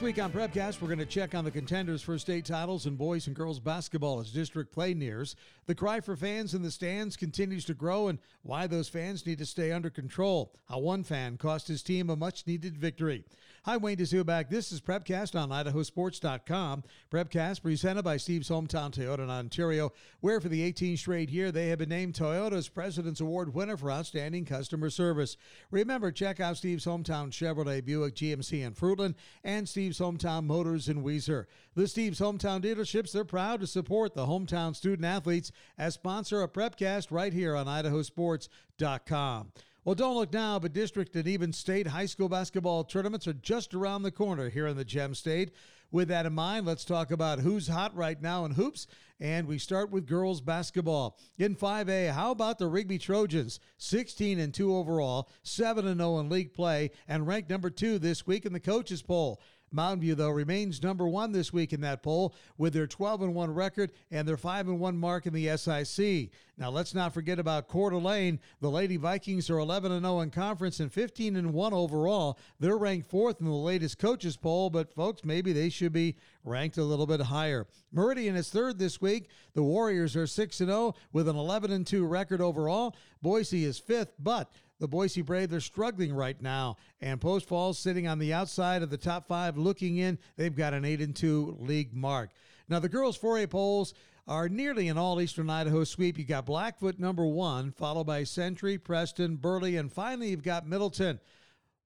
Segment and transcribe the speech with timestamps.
[0.00, 3.26] week on Prepcast, we're going to check on the contenders for state titles in boys
[3.26, 5.36] and girls basketball as district play nears.
[5.66, 9.38] The cry for fans in the stands continues to grow and why those fans need
[9.38, 10.54] to stay under control.
[10.68, 13.24] How one fan cost his team a much needed victory.
[13.66, 13.96] Hi, Wayne
[14.26, 14.50] back.
[14.50, 16.84] This is Prepcast on IdahoSports.com.
[17.10, 19.90] Prepcast presented by Steve's Hometown Toyota in Ontario,
[20.20, 23.90] where for the 18th straight year they have been named Toyota's President's Award winner for
[23.90, 25.38] outstanding customer service.
[25.70, 31.02] Remember, check out Steve's Hometown Chevrolet, Buick, GMC, and Fruitland and Steve's Hometown Motors in
[31.02, 31.46] Weiser.
[31.74, 36.48] The Steve's Hometown dealerships, they're proud to support the hometown student athletes as sponsor a
[36.48, 39.52] Prepcast right here on idahosports.com.
[39.84, 43.74] Well, don't look now, but district and even state high school basketball tournaments are just
[43.74, 45.50] around the corner here in the Gem State.
[45.90, 48.86] With that in mind, let's talk about who's hot right now in hoops.
[49.20, 51.18] And we start with girls basketball.
[51.36, 53.60] In 5A, how about the Rigby Trojans?
[53.76, 58.26] 16 and 2 overall, 7 and 0 in league play, and ranked number 2 this
[58.26, 59.42] week in the coaches poll.
[59.74, 63.34] Mountain View, though, remains number one this week in that poll with their 12 and
[63.34, 66.30] 1 record and their 5 and 1 mark in the SIC.
[66.56, 68.38] Now, let's not forget about Coeur d'Alene.
[68.60, 72.38] The Lady Vikings are 11 and 0 in conference and 15 and 1 overall.
[72.60, 76.78] They're ranked fourth in the latest coaches poll, but folks, maybe they should be ranked
[76.78, 77.66] a little bit higher.
[77.90, 79.28] Meridian is third this week.
[79.54, 82.94] The Warriors are 6 and 0 with an 11 and 2 record overall.
[83.20, 84.52] Boise is fifth, but
[84.84, 86.76] the Boise Brave, they're struggling right now.
[87.00, 90.18] And Post Falls sitting on the outside of the top five looking in.
[90.36, 92.32] They've got an 8 and 2 league mark.
[92.68, 93.94] Now, the girls' 4A polls
[94.28, 96.18] are nearly an all Eastern Idaho sweep.
[96.18, 101.18] You got Blackfoot number one, followed by Century, Preston, Burley, and finally you've got Middleton.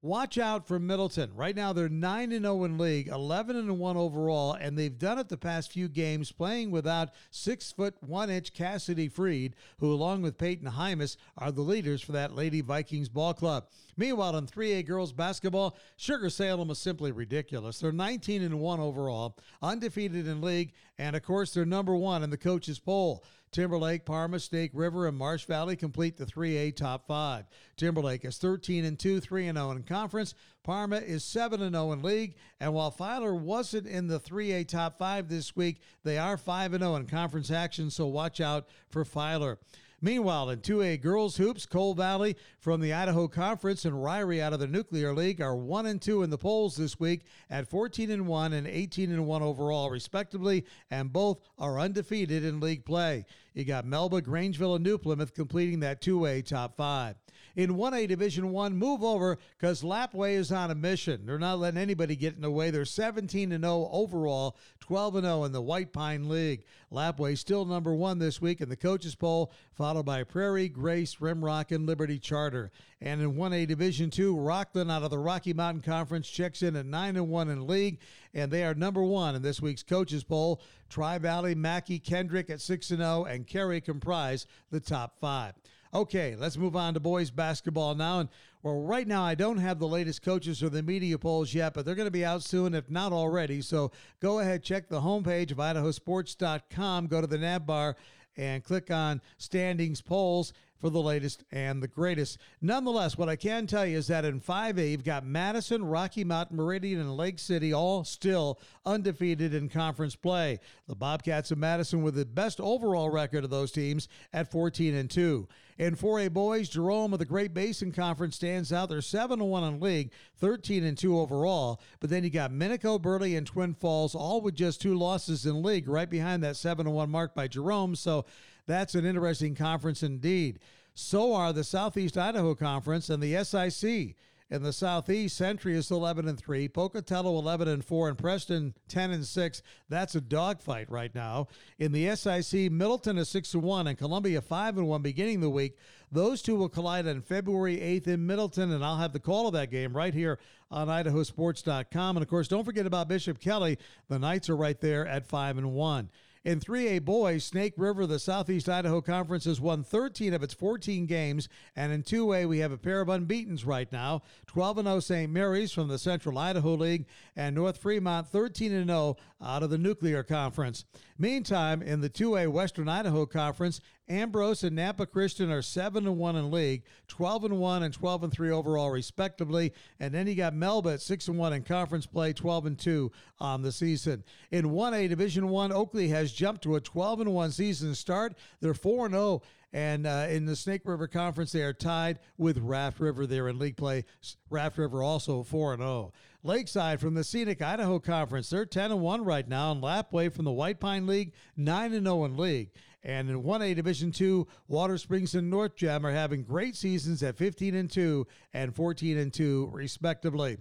[0.00, 1.34] Watch out for Middleton.
[1.34, 5.36] Right now, they're 9 0 in league, 11 1 overall, and they've done it the
[5.36, 10.70] past few games playing without 6 foot 1 inch Cassidy Freed, who, along with Peyton
[10.70, 13.66] Hymus, are the leaders for that Lady Vikings ball club.
[13.98, 17.80] Meanwhile, in 3A girls basketball, Sugar Salem is simply ridiculous.
[17.80, 22.30] They're 19 and 1 overall, undefeated in league, and of course, they're number one in
[22.30, 23.24] the coaches' poll.
[23.50, 27.46] Timberlake, Parma, Snake River, and Marsh Valley complete the 3A top five.
[27.76, 30.34] Timberlake is 13 and 2, 3 and 0 in conference.
[30.62, 32.36] Parma is 7 and 0 in league.
[32.60, 36.82] And while Filer wasn't in the 3A top five this week, they are 5 and
[36.82, 39.58] 0 in conference action, so watch out for Filer.
[40.00, 44.60] Meanwhile, in 2A girls hoops, Cole Valley from the Idaho Conference and Ririe out of
[44.60, 48.28] the Nuclear League are 1 and 2 in the polls this week at 14 and
[48.28, 53.24] 1 and 18 and 1 overall respectively, and both are undefeated in league play.
[53.54, 57.16] You got Melba, Grangeville and New Plymouth completing that 2A top 5.
[57.58, 61.26] In 1A Division 1, move over cuz Lapwai is on a mission.
[61.26, 62.70] They're not letting anybody get in the way.
[62.70, 66.62] They're 17 and 0 overall, 12 and 0 in the White Pine League.
[66.92, 71.72] Lapwai still number 1 this week in the coaches poll followed by Prairie, Grace, Rimrock,
[71.72, 72.70] and Liberty Charter.
[73.00, 76.86] And in 1A Division 2, Rockland out of the Rocky Mountain Conference checks in at
[76.86, 77.98] 9 1 in league,
[78.34, 80.62] and they are number 1 in this week's coaches poll.
[80.88, 85.54] Tri Valley, Mackay, Kendrick at 6 0, and oh, Carey comprise the top 5.
[85.94, 88.20] Okay, let's move on to boys basketball now.
[88.20, 88.28] And
[88.62, 91.86] well, right now I don't have the latest coaches or the media polls yet, but
[91.86, 93.62] they're going to be out soon, if not already.
[93.62, 97.96] So go ahead, check the homepage of idahosports.com, go to the nav bar,
[98.36, 102.38] and click on standings polls for the latest and the greatest.
[102.60, 106.56] Nonetheless, what I can tell you is that in 5A, you've got Madison, Rocky Mountain,
[106.56, 110.60] Meridian, and Lake City all still undefeated in conference play.
[110.86, 115.10] The Bobcats of Madison with the best overall record of those teams at 14 and
[115.10, 115.48] 2.
[115.78, 118.88] In 4A boys, Jerome of the Great Basin Conference stands out.
[118.88, 121.80] They're 7 1 in league, 13 and 2 overall.
[122.00, 125.62] But then you got Minico, Burley, and Twin Falls, all with just two losses in
[125.62, 127.94] league, right behind that 7 1 mark by Jerome.
[127.94, 128.24] So
[128.68, 130.60] that's an interesting conference indeed.
[130.94, 134.14] So are the Southeast Idaho Conference and the SIC.
[134.50, 139.10] In the Southeast, Century is 11 and 3, Pocatello 11 and 4, and Preston 10
[139.10, 139.62] and 6.
[139.90, 141.48] That's a dogfight right now.
[141.78, 145.50] In the SIC, Middleton is 6 and 1 and Columbia 5 and 1 beginning the
[145.50, 145.76] week.
[146.10, 149.52] Those two will collide on February 8th in Middleton, and I'll have the call of
[149.52, 150.38] that game right here
[150.70, 152.16] on idahosports.com.
[152.16, 153.78] And of course, don't forget about Bishop Kelly.
[154.08, 156.08] The Knights are right there at 5 and 1.
[156.48, 161.04] In 3A boys, Snake River, the Southeast Idaho Conference, has won 13 of its 14
[161.04, 161.46] games.
[161.76, 165.30] And in 2A, we have a pair of unbeatens right now 12 0 St.
[165.30, 167.04] Maries from the Central Idaho League,
[167.36, 170.86] and North Fremont 13 0 out of the Nuclear Conference.
[171.18, 176.50] Meantime, in the 2A Western Idaho Conference, Ambrose and Nampa Christian are 7 1 in
[176.50, 179.72] league, 12 and 1 and 12 and 3 overall, respectively.
[180.00, 183.62] And then you got Melba at 6 1 in conference play, 12 and 2 on
[183.62, 184.24] the season.
[184.50, 188.34] In 1A Division 1, Oakley has jumped to a 12 and 1 season start.
[188.60, 192.58] They're 4 and 0 And uh, in the Snake River Conference, they are tied with
[192.58, 194.04] Raft River there in league play.
[194.50, 196.12] Raft River also 4 0.
[196.44, 199.72] Lakeside from the Scenic Idaho Conference, they're 10 1 right now.
[199.72, 202.70] And Lapwai from the White Pine League, 9 0 in league.
[203.04, 207.74] And in 1A Division 2, Watersprings and North Gem are having great seasons at 15
[207.74, 210.58] and 2 and 14 and 2, respectively.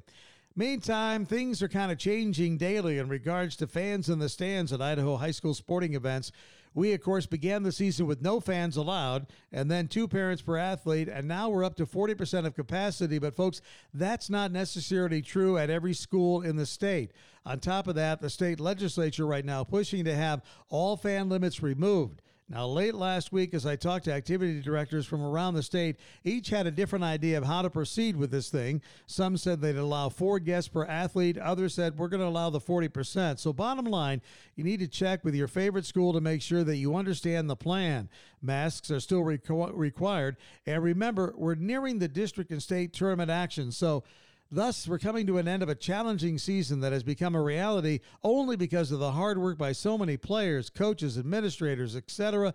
[0.55, 4.81] Meantime, things are kind of changing daily in regards to fans in the stands at
[4.81, 6.31] Idaho high school sporting events.
[6.73, 10.57] We, of course, began the season with no fans allowed and then two parents per
[10.57, 13.19] athlete, and now we're up to 40% of capacity.
[13.19, 13.61] But, folks,
[13.93, 17.13] that's not necessarily true at every school in the state.
[17.45, 21.63] On top of that, the state legislature right now pushing to have all fan limits
[21.63, 22.21] removed.
[22.49, 26.47] Now, late last week, as I talked to activity directors from around the state, each
[26.47, 28.81] had a different idea of how to proceed with this thing.
[29.05, 32.61] Some said they'd allow four guests per athlete, others said we're going to allow the
[32.61, 33.37] 40%.
[33.37, 34.21] So, bottom line,
[34.55, 37.57] you need to check with your favorite school to make sure that you understand the
[37.57, 38.07] plan.
[38.41, 40.37] Masks are still requ- required.
[40.65, 43.73] And remember, we're nearing the district and state tournament action.
[43.73, 44.05] So,
[44.49, 47.99] Thus, we're coming to an end of a challenging season that has become a reality
[48.23, 52.53] only because of the hard work by so many players, coaches, administrators, etc.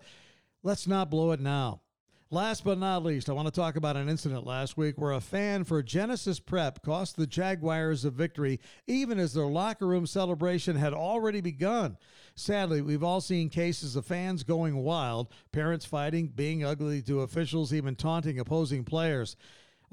[0.63, 1.81] Let's not blow it now.
[2.31, 5.21] Last but not least, I want to talk about an incident last week where a
[5.21, 10.75] fan for Genesis Prep cost the Jaguars a victory, even as their locker room celebration
[10.75, 11.95] had already begun.
[12.33, 17.71] Sadly, we've all seen cases of fans going wild, parents fighting, being ugly to officials,
[17.71, 19.35] even taunting opposing players.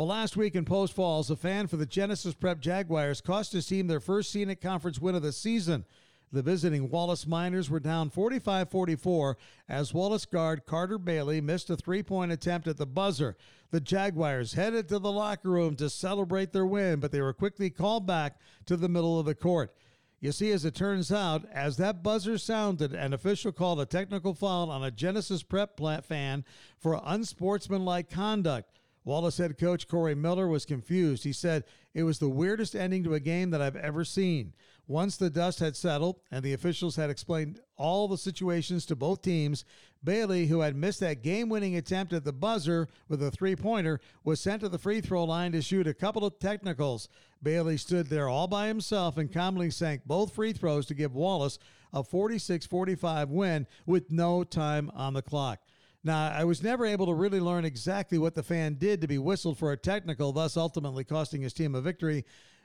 [0.00, 3.66] Well, last week in Post Falls, a fan for the Genesis Prep Jaguars cost his
[3.66, 5.84] team their first scenic conference win of the season.
[6.32, 9.36] The visiting Wallace Miners were down 45 44
[9.68, 13.36] as Wallace guard Carter Bailey missed a three point attempt at the buzzer.
[13.72, 17.68] The Jaguars headed to the locker room to celebrate their win, but they were quickly
[17.68, 19.74] called back to the middle of the court.
[20.18, 24.32] You see, as it turns out, as that buzzer sounded, an official called a technical
[24.32, 26.46] foul on a Genesis Prep fan
[26.78, 28.79] for unsportsmanlike conduct.
[29.04, 31.24] Wallace head coach Corey Miller was confused.
[31.24, 31.64] He said,
[31.94, 34.52] It was the weirdest ending to a game that I've ever seen.
[34.86, 39.22] Once the dust had settled and the officials had explained all the situations to both
[39.22, 39.64] teams,
[40.02, 44.00] Bailey, who had missed that game winning attempt at the buzzer with a three pointer,
[44.24, 47.08] was sent to the free throw line to shoot a couple of technicals.
[47.42, 51.58] Bailey stood there all by himself and calmly sank both free throws to give Wallace
[51.92, 55.60] a 46 45 win with no time on the clock.
[56.02, 59.18] Now, I was never able to really learn exactly what the fan did to be
[59.18, 62.24] whistled for a technical, thus ultimately costing his team a victory,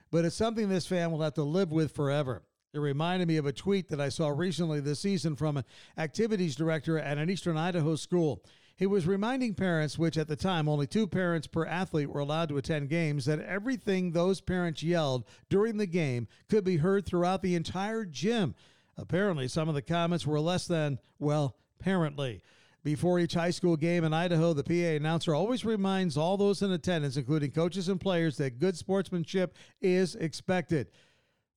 [0.09, 2.43] but it's something this fan will have to live with forever.
[2.73, 5.65] It reminded me of a tweet that I saw recently this season from an
[5.97, 8.43] activities director at an Eastern Idaho school.
[8.77, 12.49] He was reminding parents, which at the time only two parents per athlete were allowed
[12.49, 17.41] to attend games, that everything those parents yelled during the game could be heard throughout
[17.41, 18.55] the entire gym.
[18.97, 22.41] Apparently, some of the comments were less than, well, apparently.
[22.85, 26.71] Before each high school game in Idaho, the PA announcer always reminds all those in
[26.71, 30.89] attendance, including coaches and players, that good sportsmanship is expected.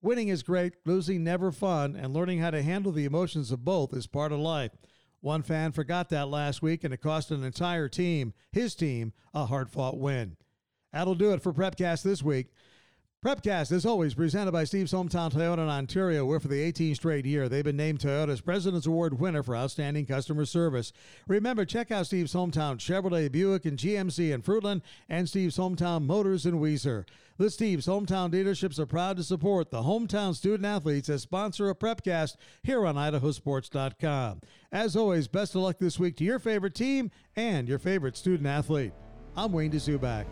[0.01, 3.93] Winning is great, losing never fun, and learning how to handle the emotions of both
[3.93, 4.71] is part of life.
[5.21, 9.45] One fan forgot that last week, and it cost an entire team, his team, a
[9.45, 10.39] hard fought win.
[10.95, 12.47] That'll do it for Prepcast this week.
[13.25, 17.27] Prepcast, is always, presented by Steve's Hometown Toyota in Ontario, where for the 18th straight
[17.27, 20.93] year, they've been named Toyota's President's Award winner for outstanding customer service.
[21.27, 26.47] Remember, check out Steve's Hometown Chevrolet, Buick, and GMC in Fruitland, and Steve's Hometown Motors
[26.47, 27.07] in Weiser.
[27.39, 31.81] The Steve's Hometown dealerships are proud to support the hometown student athletes as sponsor of
[31.81, 34.43] Prepcast here on idahosports.com.
[34.71, 38.47] As always, best of luck this week to your favorite team and your favorite student
[38.47, 38.93] athlete.
[39.37, 40.27] I'm Wayne DeZubak.